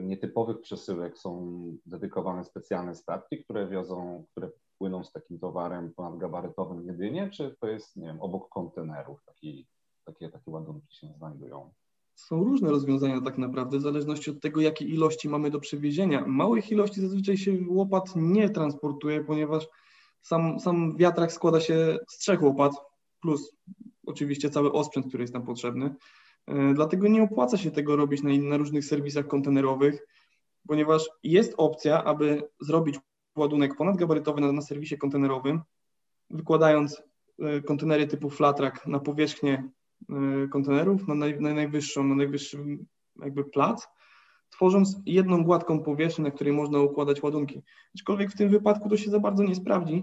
nietypowych 0.00 0.60
przesyłek 0.60 1.18
są 1.18 1.62
dedykowane 1.86 2.44
specjalne 2.44 2.94
statki, 2.94 3.44
które 3.44 3.68
wiozą, 3.68 4.24
które 4.30 4.50
płyną 4.78 5.04
z 5.04 5.12
takim 5.12 5.38
towarem 5.38 5.94
ponadgabarytowym 5.94 6.86
jedynie, 6.86 7.30
czy 7.30 7.56
to 7.60 7.68
jest, 7.68 7.96
nie 7.96 8.06
wiem, 8.06 8.20
obok 8.20 8.48
kontenerów 8.48 9.24
taki, 9.24 9.68
takie, 10.12 10.28
takie 10.28 10.50
ładunki 10.50 10.96
się 10.96 11.06
znajdują? 11.18 11.70
Są 12.14 12.44
różne 12.44 12.70
rozwiązania 12.70 13.20
tak 13.20 13.38
naprawdę, 13.38 13.78
w 13.78 13.82
zależności 13.82 14.30
od 14.30 14.40
tego, 14.40 14.60
jakie 14.60 14.84
ilości 14.84 15.28
mamy 15.28 15.50
do 15.50 15.60
przewiezienia. 15.60 16.24
Małych 16.26 16.70
ilości 16.70 17.00
zazwyczaj 17.00 17.36
się 17.36 17.58
łopat 17.68 18.04
nie 18.16 18.50
transportuje, 18.50 19.24
ponieważ 19.24 19.68
sam, 20.20 20.60
sam 20.60 20.96
wiatrak 20.96 21.32
składa 21.32 21.60
się 21.60 21.98
z 22.08 22.18
trzech 22.18 22.42
łopat, 22.42 22.72
plus 23.20 23.52
oczywiście 24.06 24.50
cały 24.50 24.72
osprzęt, 24.72 25.06
który 25.06 25.22
jest 25.22 25.32
tam 25.32 25.46
potrzebny. 25.46 25.94
E, 26.46 26.74
dlatego 26.74 27.08
nie 27.08 27.22
opłaca 27.22 27.56
się 27.56 27.70
tego 27.70 27.96
robić 27.96 28.22
na, 28.22 28.30
na 28.48 28.56
różnych 28.56 28.84
serwisach 28.84 29.26
kontenerowych. 29.26 30.06
ponieważ 30.68 31.10
jest 31.22 31.54
opcja, 31.56 32.04
aby 32.04 32.42
zrobić 32.60 32.98
ładunek 33.36 33.76
ponadgabarytowy 33.76 34.40
na, 34.40 34.52
na 34.52 34.62
serwisie 34.62 34.98
kontenerowym, 34.98 35.60
wykładając 36.30 37.02
e, 37.38 37.60
kontenery 37.60 38.06
typu 38.06 38.30
flatrak 38.30 38.86
na 38.86 38.98
powierzchnię 38.98 39.70
kontenerów, 40.50 41.08
na, 41.08 41.14
naj, 41.14 41.40
na 41.40 41.54
najwyższą, 41.54 42.04
na 42.04 42.14
najwyższy 42.14 42.58
jakby 43.22 43.44
plac, 43.44 43.88
tworząc 44.50 44.96
jedną 45.06 45.44
gładką 45.44 45.82
powierzchnię, 45.82 46.24
na 46.24 46.30
której 46.30 46.52
można 46.52 46.80
układać 46.80 47.22
ładunki. 47.22 47.62
Aczkolwiek 47.94 48.30
w 48.30 48.36
tym 48.36 48.48
wypadku 48.48 48.88
to 48.88 48.96
się 48.96 49.10
za 49.10 49.20
bardzo 49.20 49.42
nie 49.42 49.54
sprawdzi, 49.54 50.02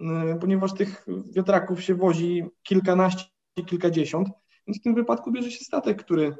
e, 0.00 0.38
ponieważ 0.40 0.74
tych 0.74 1.06
wiatraków 1.36 1.82
się 1.82 1.94
wozi 1.94 2.44
kilkanaście, 2.62 3.24
kilkadziesiąt, 3.66 4.28
więc 4.66 4.80
w 4.80 4.82
tym 4.82 4.94
wypadku 4.94 5.32
bierze 5.32 5.50
się 5.50 5.64
statek, 5.64 6.04
który 6.04 6.36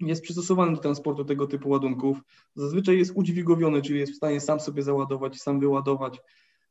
jest 0.00 0.22
przystosowany 0.22 0.72
do 0.72 0.82
transportu 0.82 1.24
tego 1.24 1.46
typu 1.46 1.68
ładunków. 1.68 2.18
Zazwyczaj 2.54 2.98
jest 2.98 3.12
udźwigowiony, 3.14 3.82
czyli 3.82 4.00
jest 4.00 4.12
w 4.12 4.16
stanie 4.16 4.40
sam 4.40 4.60
sobie 4.60 4.82
załadować 4.82 5.40
sam 5.40 5.60
wyładować 5.60 6.20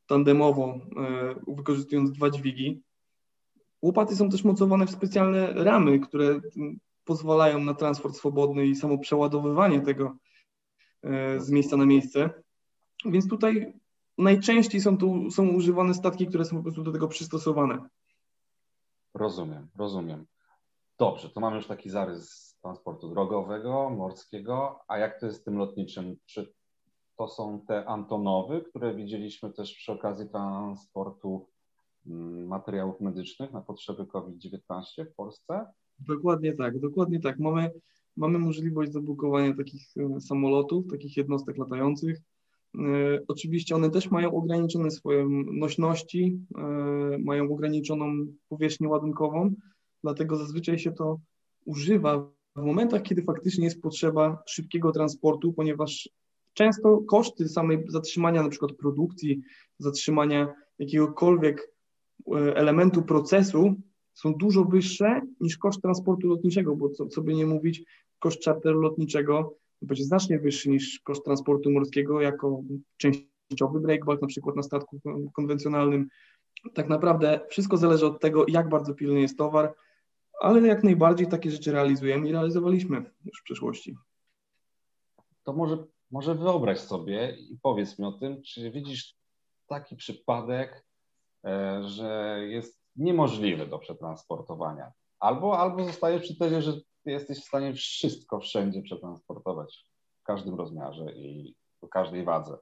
tandemowo, 0.06 0.80
e, 0.96 1.34
wykorzystując 1.48 2.12
dwa 2.12 2.30
dźwigi. 2.30 2.82
Łopaty 3.82 4.16
są 4.16 4.30
też 4.30 4.44
mocowane 4.44 4.86
w 4.86 4.90
specjalne 4.90 5.52
ramy, 5.52 6.00
które 6.00 6.40
pozwalają 7.04 7.58
na 7.58 7.74
transport 7.74 8.16
swobodny 8.16 8.66
i 8.66 8.76
samo 8.76 8.98
przeładowywanie 8.98 9.80
tego 9.80 10.16
e, 11.02 11.40
z 11.40 11.50
miejsca 11.50 11.76
na 11.76 11.86
miejsce. 11.86 12.30
Więc 13.04 13.28
tutaj 13.28 13.72
najczęściej 14.18 14.80
są, 14.80 14.98
tu, 14.98 15.30
są 15.30 15.48
używane 15.48 15.94
statki, 15.94 16.26
które 16.26 16.44
są 16.44 16.56
po 16.56 16.62
prostu 16.62 16.82
do 16.82 16.92
tego 16.92 17.08
przystosowane. 17.08 17.88
Rozumiem, 19.14 19.68
rozumiem. 19.76 20.26
Dobrze, 20.98 21.30
to 21.30 21.40
mamy 21.40 21.56
już 21.56 21.66
taki 21.66 21.90
zarys 21.90 22.56
transportu 22.62 23.08
drogowego, 23.08 23.90
morskiego, 23.90 24.80
a 24.88 24.98
jak 24.98 25.20
to 25.20 25.26
jest 25.26 25.40
z 25.40 25.44
tym 25.44 25.58
lotniczym? 25.58 26.16
Czy 26.26 26.52
to 27.16 27.28
są 27.28 27.60
te 27.68 27.86
Antonowy, 27.86 28.62
które 28.62 28.94
widzieliśmy 28.94 29.52
też 29.52 29.74
przy 29.74 29.92
okazji 29.92 30.28
transportu 30.28 31.48
materiałów 32.46 33.00
medycznych 33.00 33.52
na 33.52 33.60
potrzeby 33.60 34.06
COVID-19 34.06 35.04
w 35.12 35.14
Polsce? 35.14 35.66
Dokładnie 35.98 36.52
tak, 36.52 36.78
dokładnie 36.78 37.20
tak. 37.20 37.38
Mamy, 37.38 37.70
mamy 38.16 38.38
możliwość 38.38 38.92
zabukowania 38.92 39.56
takich 39.56 39.82
e, 39.96 40.20
samolotów, 40.20 40.86
takich 40.90 41.16
jednostek 41.16 41.58
latających. 41.58 42.18
E, 42.78 42.80
oczywiście 43.28 43.74
one 43.74 43.90
też 43.90 44.10
mają 44.10 44.34
ograniczone 44.34 44.90
swoje 44.90 45.28
nośności, 45.52 46.38
e, 46.58 47.18
mają 47.18 47.52
ograniczoną 47.52 48.26
powierzchnię 48.48 48.88
ładunkową, 48.88 49.54
dlatego 50.02 50.36
zazwyczaj 50.36 50.78
się 50.78 50.92
to 50.92 51.20
używa 51.64 52.30
w 52.56 52.62
momentach, 52.62 53.02
kiedy 53.02 53.22
faktycznie 53.22 53.64
jest 53.64 53.82
potrzeba 53.82 54.42
szybkiego 54.46 54.92
transportu, 54.92 55.52
ponieważ 55.52 56.08
często 56.52 56.98
koszty 57.08 57.48
samej 57.48 57.84
zatrzymania 57.88 58.42
na 58.42 58.48
przykład 58.48 58.72
produkcji, 58.72 59.40
zatrzymania 59.78 60.54
jakiegokolwiek 60.78 61.77
elementu 62.36 63.02
procesu 63.02 63.74
są 64.14 64.34
dużo 64.34 64.64
wyższe 64.64 65.20
niż 65.40 65.58
koszt 65.58 65.82
transportu 65.82 66.28
lotniczego, 66.28 66.76
bo 66.76 66.88
co, 66.90 67.06
co 67.06 67.22
by 67.22 67.34
nie 67.34 67.46
mówić, 67.46 67.82
koszt 68.18 68.44
charteru 68.44 68.80
lotniczego 68.80 69.54
będzie 69.82 70.04
znacznie 70.04 70.38
wyższy 70.38 70.70
niż 70.70 71.00
koszt 71.00 71.24
transportu 71.24 71.70
morskiego 71.70 72.20
jako 72.20 72.62
częściowy 72.96 73.80
breakbulk, 73.80 74.22
na 74.22 74.28
przykład 74.28 74.56
na 74.56 74.62
statku 74.62 75.00
konwencjonalnym. 75.32 76.08
Tak 76.74 76.88
naprawdę 76.88 77.40
wszystko 77.48 77.76
zależy 77.76 78.06
od 78.06 78.20
tego, 78.20 78.44
jak 78.48 78.68
bardzo 78.68 78.94
pilny 78.94 79.20
jest 79.20 79.38
towar, 79.38 79.74
ale 80.40 80.68
jak 80.68 80.84
najbardziej 80.84 81.26
takie 81.26 81.50
rzeczy 81.50 81.72
realizujemy 81.72 82.28
i 82.28 82.32
realizowaliśmy 82.32 83.10
już 83.24 83.40
w 83.40 83.44
przeszłości. 83.44 83.96
To 85.44 85.52
może, 85.52 85.84
może 86.10 86.34
wyobraź 86.34 86.78
sobie 86.78 87.36
i 87.50 87.58
powiedz 87.62 87.98
mi 87.98 88.04
o 88.04 88.12
tym, 88.12 88.42
czy 88.42 88.70
widzisz 88.70 89.14
taki 89.66 89.96
przypadek, 89.96 90.70
e, 90.70 90.87
że 91.84 92.40
jest 92.48 92.80
niemożliwy 92.96 93.66
do 93.66 93.78
przetransportowania. 93.78 94.92
Albo, 95.20 95.58
albo 95.58 95.84
zostaje 95.84 96.20
przy 96.20 96.36
tezie, 96.36 96.62
że 96.62 96.72
jesteś 97.04 97.40
w 97.40 97.44
stanie 97.44 97.74
wszystko 97.74 98.40
wszędzie 98.40 98.82
przetransportować 98.82 99.84
w 100.20 100.22
każdym 100.22 100.54
rozmiarze 100.54 101.12
i 101.12 101.54
w 101.82 101.88
każdej 101.88 102.24
wadze. 102.24 102.58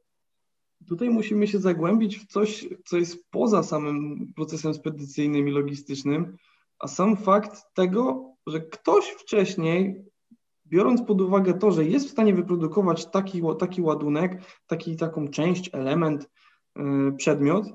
Tutaj 0.88 1.11
musimy 1.11 1.47
się 1.47 1.59
zagłębić 1.59 2.19
w 2.19 2.26
coś, 2.26 2.69
co 2.85 2.97
jest 2.97 3.31
poza 3.31 3.62
samym 3.62 4.33
procesem 4.37 4.75
spedycyjnym 4.75 5.49
i 5.49 5.50
logistycznym, 5.50 6.37
a 6.78 6.88
sam 6.88 7.16
fakt 7.16 7.75
tego, 7.75 8.33
że 8.47 8.61
ktoś 8.61 9.05
wcześniej, 9.05 10.05
biorąc 10.66 11.02
pod 11.02 11.21
uwagę 11.21 11.55
to, 11.55 11.71
że 11.73 11.85
jest 11.85 12.07
w 12.07 12.11
stanie 12.11 12.35
wyprodukować 12.35 13.11
taki, 13.11 13.43
taki 13.59 13.83
ładunek, 13.83 14.43
taki, 14.66 14.97
taką 14.97 15.28
część, 15.28 15.71
element, 15.73 16.31
yy, 16.76 17.12
przedmiot, 17.16 17.66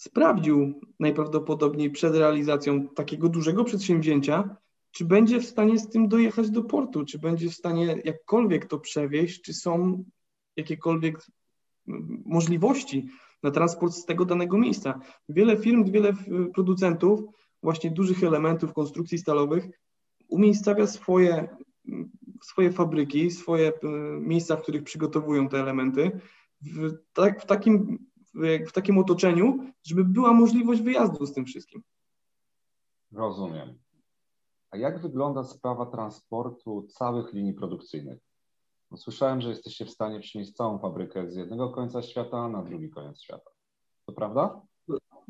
sprawdził 0.00 0.80
najprawdopodobniej 1.00 1.90
przed 1.90 2.14
realizacją 2.14 2.88
takiego 2.88 3.28
dużego 3.28 3.64
przedsięwzięcia, 3.64 4.56
czy 4.90 5.04
będzie 5.04 5.40
w 5.40 5.46
stanie 5.46 5.78
z 5.78 5.88
tym 5.88 6.08
dojechać 6.08 6.50
do 6.50 6.62
portu, 6.62 7.04
czy 7.04 7.18
będzie 7.18 7.50
w 7.50 7.54
stanie 7.54 8.02
jakkolwiek 8.04 8.66
to 8.66 8.78
przewieźć, 8.78 9.42
czy 9.42 9.54
są 9.54 10.04
jakiekolwiek 10.56 11.26
możliwości 12.24 13.08
na 13.42 13.50
transport 13.50 13.92
z 13.94 14.04
tego 14.04 14.24
danego 14.24 14.58
miejsca. 14.58 15.00
Wiele 15.28 15.56
firm, 15.56 15.84
wiele 15.84 16.12
producentów 16.54 17.20
właśnie 17.62 17.90
dużych 17.90 18.24
elementów 18.24 18.72
konstrukcji 18.72 19.18
stalowych 19.18 19.68
umiejscawia 20.28 20.86
swoje, 20.86 21.48
swoje 22.42 22.72
fabryki, 22.72 23.30
swoje 23.30 23.68
e, 23.68 23.72
miejsca, 24.20 24.56
w 24.56 24.62
których 24.62 24.82
przygotowują 24.82 25.48
te 25.48 25.60
elementy 25.60 26.20
w, 26.60 26.92
tak, 27.12 27.42
w 27.42 27.46
takim 27.46 27.98
w 28.34 28.72
takim 28.72 28.98
otoczeniu, 28.98 29.58
żeby 29.82 30.04
była 30.04 30.32
możliwość 30.32 30.82
wyjazdu 30.82 31.26
z 31.26 31.32
tym 31.32 31.44
wszystkim. 31.44 31.82
Rozumiem. 33.12 33.78
A 34.70 34.76
jak 34.76 35.02
wygląda 35.02 35.44
sprawa 35.44 35.86
transportu 35.86 36.82
całych 36.82 37.32
linii 37.32 37.54
produkcyjnych? 37.54 38.18
No, 38.90 38.96
słyszałem, 38.96 39.40
że 39.40 39.48
jesteście 39.48 39.84
w 39.84 39.90
stanie 39.90 40.20
przynieść 40.20 40.52
całą 40.52 40.78
fabrykę 40.78 41.30
z 41.30 41.36
jednego 41.36 41.68
końca 41.68 42.02
świata 42.02 42.48
na 42.48 42.62
drugi 42.62 42.90
koniec 42.90 43.22
świata. 43.22 43.50
To 44.06 44.12
prawda? 44.12 44.60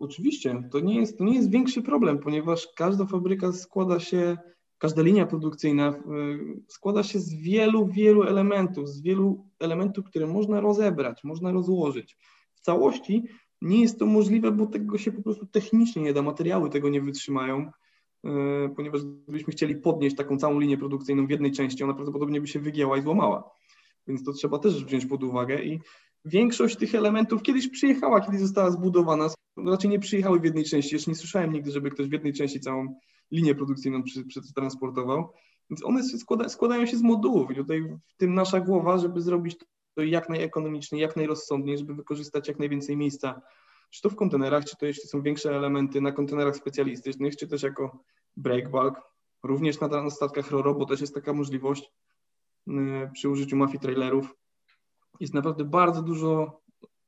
Oczywiście. 0.01 0.69
To 0.71 0.81
nie 0.81 1.01
jest, 1.01 1.19
to 1.19 1.25
nie 1.25 1.35
jest 1.35 1.51
większy 1.51 1.83
problem, 1.83 2.19
ponieważ 2.19 2.69
każda 2.77 3.07
fabryka 3.07 3.53
składa 3.53 4.01
się, 4.01 4.39
każda 4.79 5.03
linia 5.03 5.27
produkcyjna 5.27 5.91
y, 5.91 6.63
składa 6.69 7.03
się 7.03 7.19
z 7.19 7.35
wielu, 7.35 7.87
wielu 7.87 8.23
elementów, 8.23 8.89
z 8.89 9.01
wielu 9.01 9.47
elementów, 9.59 10.05
które 10.05 10.27
można 10.27 10.61
rozebrać, 10.61 11.25
można 11.25 11.53
rozłożyć 11.53 12.17
całości 12.61 13.25
nie 13.63 13.81
jest 13.81 13.99
to 13.99 14.07
możliwe, 14.07 14.53
bo 14.53 14.67
tego 14.67 14.99
się 14.99 15.13
po 15.13 15.23
prostu 15.23 15.47
technicznie 15.47 16.03
nie 16.03 16.13
da, 16.13 16.23
materiały 16.23 16.71
tego 16.71 16.89
nie 16.89 17.01
wytrzymają, 17.01 17.71
e, 18.25 18.31
ponieważ 18.77 19.01
gdybyśmy 19.05 19.53
chcieli 19.53 19.77
podnieść 19.77 20.17
taką 20.17 20.39
całą 20.39 20.61
linię 20.61 20.79
produkcyjną 20.79 21.27
w 21.27 21.31
jednej 21.31 21.53
części, 21.53 21.85
ona 21.85 21.95
prawdopodobnie 21.95 22.41
by 22.41 22.47
się 22.47 22.61
wygięła 22.61 22.99
i 22.99 23.03
złamała. 23.03 23.51
Więc 24.07 24.25
to 24.25 24.33
trzeba 24.33 24.59
też 24.59 24.85
wziąć 24.85 25.07
pod 25.07 25.23
uwagę 25.23 25.65
i 25.65 25.81
większość 26.25 26.77
tych 26.77 26.95
elementów 26.95 27.43
kiedyś 27.43 27.69
przyjechała, 27.69 28.21
kiedyś 28.21 28.41
została 28.41 28.71
zbudowana, 28.71 29.29
raczej 29.57 29.91
nie 29.91 29.99
przyjechały 29.99 30.41
w 30.41 30.45
jednej 30.45 30.65
części. 30.65 30.95
Jeszcze 30.95 31.11
nie 31.11 31.15
słyszałem 31.15 31.53
nigdy, 31.53 31.71
żeby 31.71 31.91
ktoś 31.91 32.09
w 32.09 32.13
jednej 32.13 32.33
części 32.33 32.61
całą 32.61 32.95
linię 33.31 33.55
produkcyjną 33.55 34.03
przetransportował. 34.29 35.33
Więc 35.71 35.85
one 35.85 36.03
składa, 36.03 36.49
składają 36.49 36.87
się 36.87 36.97
z 36.97 37.03
modułów 37.03 37.51
i 37.51 37.55
tutaj 37.55 37.83
w 37.83 38.17
tym 38.17 38.35
nasza 38.35 38.61
głowa, 38.61 38.99
żeby 38.99 39.21
zrobić 39.21 39.57
to 39.95 40.03
jak 40.03 40.29
najekonomiczniej, 40.29 41.01
jak 41.01 41.17
najrozsądniej, 41.17 41.79
żeby 41.79 41.95
wykorzystać 41.95 42.49
jak 42.49 42.59
najwięcej 42.59 42.97
miejsca, 42.97 43.43
czy 43.91 44.03
to 44.03 44.11
w 44.11 44.17
kontenerach, 44.17 44.65
czy 44.65 44.77
to 44.77 44.87
jeśli 44.87 45.09
są 45.09 45.23
większe 45.23 45.57
elementy 45.57 46.01
na 46.01 46.13
kontenerach 46.13 46.57
specjalistycznych, 46.57 47.37
czy 47.37 47.49
też 47.49 47.63
jako 47.63 48.05
break 48.37 48.71
bulk, 48.71 49.01
również 49.43 49.81
na, 49.81 50.11
statkach 50.11 50.51
RORO, 50.51 50.75
bo 50.75 50.87
też 50.87 51.01
jest 51.01 51.15
taka 51.15 51.33
możliwość 51.33 51.93
yy, 52.67 53.11
przy 53.13 53.29
użyciu 53.29 53.57
mafii 53.57 53.81
trailerów. 53.81 54.37
Jest 55.21 55.35
naprawdę 55.35 55.65
bardzo 55.65 56.03
dużo, 56.03 56.61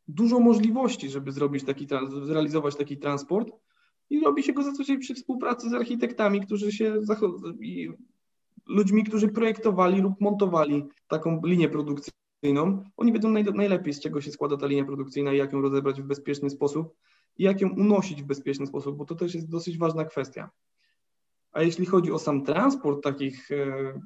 dużo 0.09 0.41
możliwości, 0.41 1.11
żeby 1.11 1.33
zrobić 1.33 1.65
taki, 1.65 1.87
zrealizować 2.25 2.77
taki 2.77 2.99
transport 2.99 3.49
i 4.11 4.21
robi 4.21 4.43
się 4.43 4.53
go 4.53 4.63
zazwyczaj 4.63 4.99
przy 4.99 5.15
współpracy 5.15 5.71
z 5.71 5.75
architektami, 5.75 6.41
którzy 6.41 6.73
się 6.73 6.95
i 7.61 7.91
ludźmi, 8.67 9.05
którzy 9.05 9.29
projektowali 9.29 10.01
lub 10.01 10.21
montowali 10.21 10.89
taką 11.09 11.41
linię 11.45 11.69
produkcyjną 11.69 12.22
oni 12.97 13.13
wiedzą 13.13 13.31
naj, 13.31 13.45
najlepiej, 13.45 13.93
z 13.93 14.01
czego 14.01 14.21
się 14.21 14.31
składa 14.31 14.57
ta 14.57 14.67
linia 14.67 14.85
produkcyjna 14.85 15.33
i 15.33 15.37
jak 15.37 15.53
ją 15.53 15.61
rozebrać 15.61 16.03
w 16.03 16.05
bezpieczny 16.05 16.51
sposób 16.51 16.97
i 17.37 17.45
jak 17.45 17.61
ją 17.61 17.71
unosić 17.71 18.23
w 18.23 18.27
bezpieczny 18.27 18.67
sposób, 18.67 18.97
bo 18.97 19.05
to 19.05 19.15
też 19.15 19.35
jest 19.35 19.51
dosyć 19.51 19.79
ważna 19.79 20.05
kwestia. 20.05 20.51
A 21.53 21.63
jeśli 21.63 21.87
chodzi 21.87 22.13
o 22.13 22.19
sam 22.19 22.45
transport 22.45 23.05
takich 23.05 23.51
e, 23.51 24.01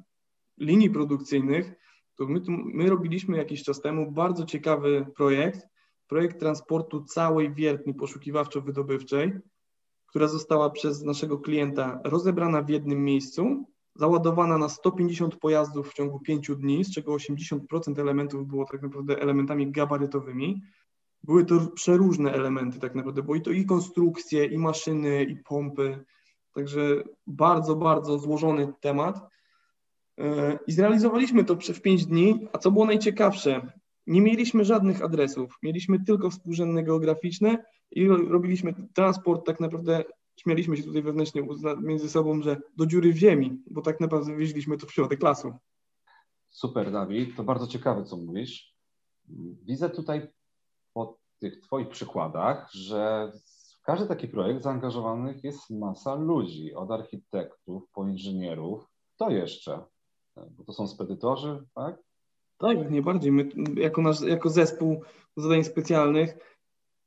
linii 0.57 0.89
produkcyjnych, 0.89 1.73
to 2.15 2.25
my, 2.27 2.41
my 2.49 2.89
robiliśmy 2.89 3.37
jakiś 3.37 3.63
czas 3.63 3.81
temu 3.81 4.11
bardzo 4.11 4.45
ciekawy 4.45 5.05
projekt, 5.15 5.67
projekt 6.07 6.39
transportu 6.39 7.03
całej 7.03 7.53
wiertni 7.53 7.93
poszukiwawczo-wydobywczej, 7.93 9.39
która 10.07 10.27
została 10.27 10.69
przez 10.69 11.03
naszego 11.03 11.37
klienta 11.37 12.01
rozebrana 12.03 12.61
w 12.61 12.69
jednym 12.69 13.03
miejscu, 13.03 13.65
załadowana 13.97 14.57
na 14.57 14.69
150 14.69 15.35
pojazdów 15.35 15.89
w 15.89 15.93
ciągu 15.93 16.19
5 16.19 16.51
dni, 16.57 16.85
z 16.85 16.93
czego 16.93 17.15
80% 17.15 17.99
elementów 17.99 18.47
było 18.47 18.65
tak 18.65 18.81
naprawdę 18.81 19.21
elementami 19.21 19.71
gabarytowymi. 19.71 20.61
Były 21.23 21.45
to 21.45 21.67
przeróżne 21.75 22.33
elementy 22.33 22.79
tak 22.79 22.95
naprawdę, 22.95 23.23
bo 23.23 23.35
i 23.35 23.41
to 23.41 23.51
i 23.51 23.65
konstrukcje, 23.65 24.45
i 24.45 24.57
maszyny, 24.57 25.23
i 25.23 25.35
pompy, 25.35 26.05
także 26.53 27.03
bardzo, 27.27 27.75
bardzo 27.75 28.19
złożony 28.19 28.73
temat. 28.81 29.29
E, 30.19 30.59
I 30.67 30.71
zrealizowaliśmy 30.71 31.43
to 31.43 31.55
w 31.55 31.81
5 31.81 32.05
dni, 32.05 32.47
a 32.53 32.57
co 32.57 32.71
było 32.71 32.85
najciekawsze, 32.85 33.71
nie 34.07 34.21
mieliśmy 34.21 34.65
żadnych 34.65 35.01
adresów, 35.01 35.57
mieliśmy 35.63 36.03
tylko 36.03 36.29
współrzędne 36.29 36.83
geograficzne 36.83 37.63
i 37.91 38.07
robiliśmy 38.07 38.73
transport 38.93 39.45
tak 39.45 39.59
naprawdę, 39.59 40.03
śmialiśmy 40.37 40.77
się 40.77 40.83
tutaj 40.83 41.01
wewnętrznie 41.01 41.47
między 41.81 42.09
sobą, 42.09 42.41
że 42.41 42.57
do 42.75 42.85
dziury 42.85 43.13
w 43.13 43.17
ziemi, 43.17 43.63
bo 43.71 43.81
tak 43.81 43.99
naprawdę 43.99 44.37
wieźliśmy 44.37 44.77
to 44.77 44.87
w 44.87 44.93
środek 44.93 45.23
lasu. 45.23 45.53
Super, 46.49 46.91
Dawid, 46.91 47.35
to 47.35 47.43
bardzo 47.43 47.67
ciekawe, 47.67 48.03
co 48.03 48.17
mówisz. 48.17 48.75
Widzę 49.65 49.89
tutaj 49.89 50.27
po 50.93 51.17
tych 51.39 51.61
Twoich 51.61 51.89
przykładach, 51.89 52.71
że 52.71 53.31
w 53.77 53.81
każdy 53.81 54.07
taki 54.07 54.27
projekt 54.27 54.63
zaangażowanych 54.63 55.43
jest 55.43 55.69
masa 55.69 56.15
ludzi, 56.15 56.73
od 56.73 56.91
architektów 56.91 57.83
po 57.91 58.07
inżynierów. 58.07 58.87
To 59.17 59.29
jeszcze? 59.29 59.83
Bo 60.35 60.63
to 60.63 60.73
są 60.73 60.87
spedytorzy, 60.87 61.63
tak? 61.75 61.97
Tak, 62.57 62.77
jak 62.77 62.91
najbardziej. 62.91 63.31
My 63.31 63.49
jako, 63.75 64.01
nasz, 64.01 64.21
jako 64.21 64.49
zespół 64.49 65.01
zadań 65.37 65.63
specjalnych 65.63 66.37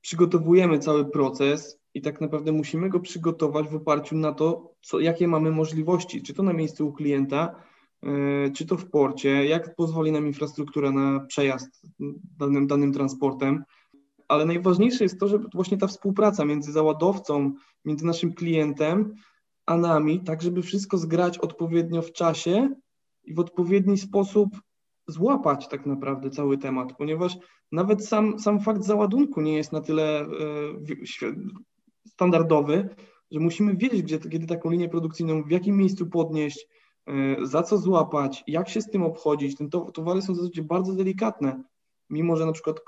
przygotowujemy 0.01 0.79
cały 0.79 1.11
proces 1.11 1.80
i 1.95 2.03
tak 2.03 2.21
naprawdę 2.21 2.53
musimy 2.53 2.89
go 2.89 3.01
przygotować 3.01 3.69
w 3.69 3.75
oparciu 3.75 4.17
na 4.17 4.33
to, 4.33 4.75
co, 4.83 5.01
jakie 5.01 5.29
mamy 5.29 5.51
możliwości, 5.51 6.23
czy 6.23 6.35
to 6.35 6.43
na 6.43 6.53
miejscu 6.53 6.89
u 6.89 6.93
klienta, 6.93 7.55
yy, 8.03 8.51
czy 8.55 8.67
to 8.67 8.77
w 8.77 8.91
porcie, 8.91 9.47
jak 9.47 9.75
pozwoli 9.75 10.13
nam 10.13 10.27
infrastruktura 10.27 10.91
na 10.91 11.21
przejazd 11.21 11.83
danym, 12.39 12.67
danym 12.67 12.93
transportem. 12.93 13.65
Ale 14.29 14.45
najważniejsze 14.45 15.05
jest 15.05 15.21
to, 15.21 15.29
że 15.29 15.39
właśnie 15.55 15.79
ta 15.79 15.87
współpraca 15.87 16.45
między 16.45 16.73
załadowcą, 16.73 17.53
między 17.85 18.07
naszym 18.07 18.33
klientem, 18.33 19.15
a 19.67 19.77
nami, 19.77 20.21
tak 20.21 20.43
żeby 20.43 20.63
wszystko 20.63 20.99
zgrać 20.99 21.39
odpowiednio 21.39 22.03
w 22.03 22.13
czasie 22.13 22.75
i 23.25 23.35
w 23.35 23.41
odpowiedni 23.41 23.99
sposób 23.99 24.49
złapać 25.09 25.69
tak 25.69 25.87
naprawdę 25.87 26.31
cały 26.31 26.59
temat, 26.59 26.93
ponieważ 26.99 27.37
nawet 27.73 28.07
sam, 28.07 28.39
sam 28.39 28.61
fakt 28.61 28.85
załadunku 28.85 29.41
nie 29.41 29.57
jest 29.57 29.73
na 29.73 29.81
tyle 29.81 30.21
e, 30.21 30.27
standardowy, 32.07 32.89
że 33.31 33.41
musimy 33.41 33.77
wiedzieć, 33.77 34.03
gdzie, 34.03 34.19
kiedy 34.19 34.47
taką 34.47 34.71
linię 34.71 34.89
produkcyjną, 34.89 35.43
w 35.43 35.51
jakim 35.51 35.77
miejscu 35.77 36.07
podnieść, 36.07 36.67
e, 37.07 37.47
za 37.47 37.63
co 37.63 37.79
złapać, 37.79 38.45
jak 38.47 38.69
się 38.69 38.81
z 38.81 38.91
tym 38.91 39.03
obchodzić. 39.03 39.57
Ten 39.57 39.71
to, 39.71 39.81
towary 39.81 40.23
są 40.23 40.35
zasadzie 40.35 40.63
bardzo 40.63 40.95
delikatne. 40.95 41.63
Mimo, 42.11 42.37
że 42.37 42.47
na 42.47 42.53
przykład 42.53 42.81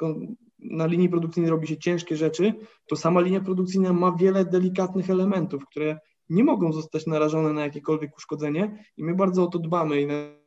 na 0.58 0.86
linii 0.86 1.08
produkcyjnej 1.08 1.50
robi 1.50 1.66
się 1.66 1.76
ciężkie 1.76 2.16
rzeczy, 2.16 2.54
to 2.88 2.96
sama 2.96 3.20
linia 3.20 3.40
produkcyjna 3.40 3.92
ma 3.92 4.12
wiele 4.12 4.44
delikatnych 4.44 5.10
elementów, 5.10 5.66
które 5.66 5.98
nie 6.28 6.44
mogą 6.44 6.72
zostać 6.72 7.06
narażone 7.06 7.52
na 7.52 7.60
jakiekolwiek 7.60 8.16
uszkodzenie 8.16 8.84
i 8.96 9.04
my 9.04 9.14
bardzo 9.14 9.44
o 9.44 9.46
to 9.46 9.58
dbamy 9.58 10.02
i 10.02 10.06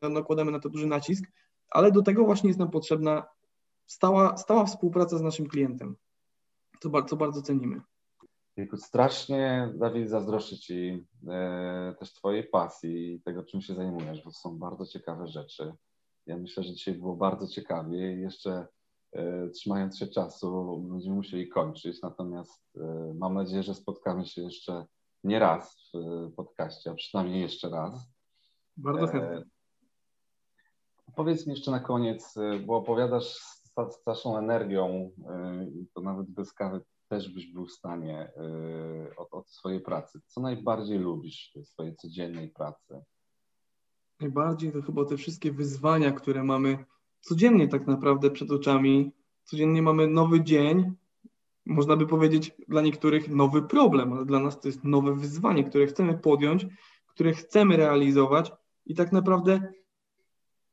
nakładamy 0.09 0.51
na 0.51 0.59
to 0.59 0.69
duży 0.69 0.87
nacisk, 0.87 1.25
ale 1.69 1.91
do 1.91 2.01
tego 2.01 2.25
właśnie 2.25 2.47
jest 2.47 2.59
nam 2.59 2.71
potrzebna 2.71 3.23
stała, 3.85 4.37
stała 4.37 4.65
współpraca 4.65 5.17
z 5.17 5.21
naszym 5.21 5.47
klientem, 5.47 5.95
co 6.79 6.89
bardzo, 6.89 7.15
bardzo 7.15 7.41
cenimy. 7.41 7.81
Strasznie, 8.77 9.73
Dawid, 9.75 10.09
zazdroszczę 10.09 10.57
Ci 10.57 11.05
e, 11.27 11.95
też 11.99 12.13
Twojej 12.13 12.43
pasji 12.43 13.13
i 13.13 13.21
tego, 13.21 13.43
czym 13.43 13.61
się 13.61 13.75
zajmujesz, 13.75 14.23
bo 14.23 14.31
to 14.31 14.37
są 14.37 14.59
bardzo 14.59 14.85
ciekawe 14.85 15.27
rzeczy. 15.27 15.73
Ja 16.25 16.37
myślę, 16.37 16.63
że 16.63 16.73
dzisiaj 16.73 16.93
było 16.93 17.15
bardzo 17.15 17.47
ciekawie 17.47 18.15
i 18.15 18.21
jeszcze 18.21 18.67
e, 19.11 19.49
trzymając 19.49 19.97
się 19.99 20.07
czasu 20.07 20.79
będziemy 20.89 21.15
musieli 21.15 21.49
kończyć, 21.49 22.01
natomiast 22.01 22.77
e, 22.77 23.13
mam 23.13 23.33
nadzieję, 23.33 23.63
że 23.63 23.75
spotkamy 23.75 24.25
się 24.25 24.41
jeszcze 24.41 24.85
nie 25.23 25.39
raz 25.39 25.91
w 25.93 26.33
podcaście, 26.35 26.91
a 26.91 26.93
przynajmniej 26.93 27.41
jeszcze 27.41 27.69
raz. 27.69 28.09
Bardzo 28.77 29.07
chętnie. 29.07 29.43
Powiedz 31.15 31.47
mi 31.47 31.53
jeszcze 31.53 31.71
na 31.71 31.79
koniec, 31.79 32.37
y, 32.37 32.59
bo 32.59 32.77
opowiadasz 32.77 33.25
z, 33.25 33.63
z 33.65 33.95
starszą 34.01 34.37
energią, 34.37 35.11
to 35.93 36.01
nawet 36.01 36.29
bez 36.29 36.53
kawy 36.53 36.81
też 37.15 37.29
byś 37.29 37.47
był 37.47 37.65
w 37.65 37.71
stanie 37.71 38.31
y, 39.09 39.15
od, 39.15 39.33
od 39.33 39.49
swojej 39.49 39.81
pracy. 39.81 40.21
Co 40.27 40.41
najbardziej 40.41 40.99
lubisz 40.99 41.51
w 41.55 41.67
swojej 41.67 41.95
codziennej 41.95 42.49
pracy? 42.49 43.03
Najbardziej 44.19 44.71
to 44.71 44.81
chyba 44.81 45.05
te 45.05 45.17
wszystkie 45.17 45.51
wyzwania, 45.51 46.11
które 46.11 46.43
mamy 46.43 46.85
codziennie 47.21 47.67
tak 47.67 47.87
naprawdę 47.87 48.31
przed 48.31 48.51
oczami. 48.51 49.11
Codziennie 49.43 49.81
mamy 49.81 50.07
nowy 50.07 50.43
dzień, 50.43 50.93
można 51.65 51.95
by 51.97 52.07
powiedzieć 52.07 52.51
dla 52.67 52.81
niektórych 52.81 53.29
nowy 53.29 53.61
problem, 53.61 54.13
ale 54.13 54.25
dla 54.25 54.39
nas 54.39 54.59
to 54.59 54.67
jest 54.67 54.83
nowe 54.83 55.15
wyzwanie, 55.15 55.63
które 55.63 55.87
chcemy 55.87 56.17
podjąć, 56.17 56.67
które 57.07 57.33
chcemy 57.33 57.77
realizować 57.77 58.51
i 58.85 58.95
tak 58.95 59.11
naprawdę 59.11 59.73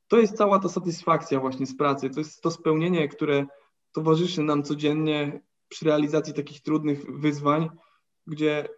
to 0.08 0.18
jest 0.18 0.36
cała 0.36 0.58
ta 0.58 0.68
satysfakcja 0.68 1.40
właśnie 1.40 1.66
z 1.66 1.76
pracy, 1.76 2.10
to 2.10 2.20
jest 2.20 2.42
to 2.42 2.50
spełnienie, 2.50 3.08
które 3.08 3.46
towarzyszy 3.92 4.42
nam 4.42 4.62
codziennie 4.62 5.40
przy 5.72 5.84
realizacji 5.84 6.34
takich 6.34 6.60
trudnych 6.60 7.20
wyzwań, 7.20 7.68
gdzie 8.26 8.68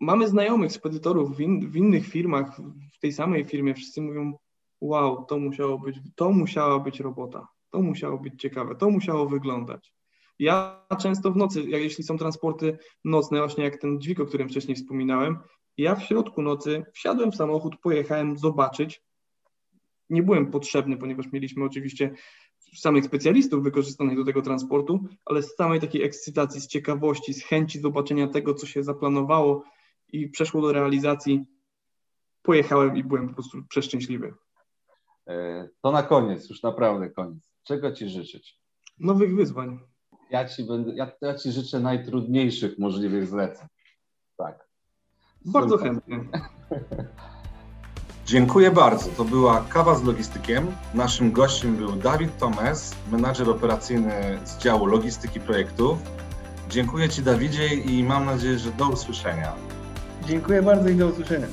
mamy 0.00 0.28
znajomych 0.28 0.72
spedytorów 0.72 1.36
w, 1.36 1.40
in, 1.40 1.70
w 1.70 1.76
innych 1.76 2.06
firmach, 2.06 2.60
w 2.92 2.98
tej 2.98 3.12
samej 3.12 3.44
firmie, 3.44 3.74
wszyscy 3.74 4.02
mówią, 4.02 4.38
wow, 4.80 5.24
to 5.24 5.38
musiało 5.38 5.78
być, 5.78 5.96
to 6.16 6.32
musiała 6.32 6.78
być 6.78 7.00
robota, 7.00 7.48
to 7.70 7.82
musiało 7.82 8.18
być 8.18 8.40
ciekawe, 8.40 8.76
to 8.76 8.90
musiało 8.90 9.26
wyglądać. 9.26 9.94
Ja 10.38 10.86
często 11.00 11.32
w 11.32 11.36
nocy, 11.36 11.62
jak 11.62 11.82
jeśli 11.82 12.04
są 12.04 12.18
transporty 12.18 12.78
nocne, 13.04 13.38
właśnie 13.38 13.64
jak 13.64 13.76
ten 13.76 14.00
dźwig, 14.00 14.20
o 14.20 14.26
którym 14.26 14.48
wcześniej 14.48 14.76
wspominałem, 14.76 15.38
ja 15.76 15.94
w 15.94 16.02
środku 16.02 16.42
nocy 16.42 16.84
wsiadłem 16.92 17.32
w 17.32 17.36
samochód, 17.36 17.76
pojechałem 17.82 18.38
zobaczyć, 18.38 19.02
nie 20.10 20.22
byłem 20.22 20.50
potrzebny, 20.50 20.96
ponieważ 20.96 21.32
mieliśmy 21.32 21.64
oczywiście 21.64 22.14
samych 22.78 23.04
specjalistów 23.04 23.64
wykorzystanych 23.64 24.16
do 24.16 24.24
tego 24.24 24.42
transportu, 24.42 25.04
ale 25.24 25.42
z 25.42 25.56
samej 25.56 25.80
takiej 25.80 26.02
ekscytacji, 26.02 26.60
z 26.60 26.66
ciekawości, 26.66 27.34
z 27.34 27.44
chęci 27.44 27.80
zobaczenia 27.80 28.28
tego, 28.28 28.54
co 28.54 28.66
się 28.66 28.82
zaplanowało 28.82 29.64
i 30.12 30.28
przeszło 30.28 30.62
do 30.62 30.72
realizacji, 30.72 31.44
pojechałem 32.42 32.96
i 32.96 33.04
byłem 33.04 33.28
po 33.28 33.34
prostu 33.34 33.62
przeszczęśliwy. 33.68 34.34
E, 35.26 35.68
to 35.82 35.92
na 35.92 36.02
koniec, 36.02 36.50
już 36.50 36.62
naprawdę 36.62 37.10
koniec. 37.10 37.38
Czego 37.62 37.92
Ci 37.92 38.08
życzyć? 38.08 38.60
Nowych 38.98 39.36
wyzwań. 39.36 39.80
Ja 40.30 40.48
Ci, 40.48 40.64
będę, 40.64 40.94
ja, 40.94 41.12
ja 41.20 41.34
ci 41.34 41.52
życzę 41.52 41.80
najtrudniejszych 41.80 42.78
możliwych 42.78 43.26
zleceń. 43.26 43.66
Tak. 44.36 44.68
Bardzo 45.44 45.78
chętnie. 45.78 46.24
Dziękuję 48.30 48.70
bardzo. 48.70 49.10
To 49.16 49.24
była 49.24 49.64
Kawa 49.68 49.94
z 49.94 50.04
Logistykiem. 50.04 50.66
Naszym 50.94 51.32
gościem 51.32 51.76
był 51.76 51.92
Dawid 51.92 52.38
Tomes, 52.38 52.94
menadżer 53.12 53.50
operacyjny 53.50 54.38
z 54.44 54.58
działu 54.58 54.86
logistyki 54.86 55.40
projektów. 55.40 55.98
Dziękuję 56.68 57.08
Ci, 57.08 57.22
Dawidzie, 57.22 57.66
i 57.66 58.04
mam 58.04 58.24
nadzieję, 58.24 58.58
że 58.58 58.72
do 58.72 58.88
usłyszenia. 58.88 59.52
Dziękuję 60.26 60.62
bardzo 60.62 60.88
i 60.88 60.94
do 60.94 61.06
usłyszenia. 61.06 61.46